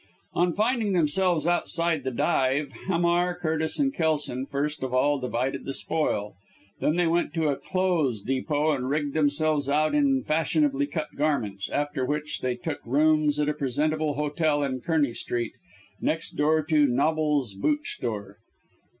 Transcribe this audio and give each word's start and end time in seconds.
On 0.33 0.51
finding 0.53 0.93
themselves 0.93 1.45
outside 1.45 2.03
the 2.03 2.09
dive 2.09 2.71
Hamar, 2.87 3.35
Curtis 3.35 3.77
and 3.77 3.93
Kelson 3.93 4.47
first 4.47 4.81
of 4.81 4.95
all 4.95 5.19
divided 5.19 5.63
the 5.63 5.73
spoil. 5.73 6.33
They 6.79 6.91
then 6.91 7.11
went 7.11 7.35
to 7.35 7.49
a 7.49 7.55
clothes 7.55 8.23
depot 8.23 8.71
and 8.71 8.89
rigged 8.89 9.13
themselves 9.13 9.69
out 9.69 9.93
in 9.93 10.23
fashionably 10.23 10.87
cut 10.87 11.09
garments; 11.15 11.69
after 11.69 12.03
which 12.03 12.39
they 12.41 12.55
took 12.55 12.79
rooms 12.83 13.39
at 13.39 13.47
a 13.47 13.53
presentable 13.53 14.15
hotel 14.15 14.63
in 14.63 14.81
Kearney 14.81 15.13
Street, 15.13 15.53
next 16.01 16.31
door 16.31 16.63
to 16.63 16.87
Knobble's 16.87 17.53
boot 17.53 17.85
store. 17.85 18.37